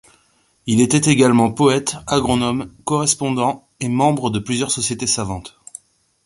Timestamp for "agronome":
2.07-2.73